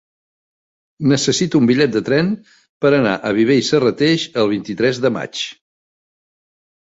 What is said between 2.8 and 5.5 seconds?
per anar a Viver i Serrateix el vint-i-tres de maig.